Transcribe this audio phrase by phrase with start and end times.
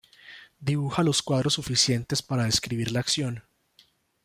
[0.59, 3.43] Dibuja los cuadros suficientes para describir la acción.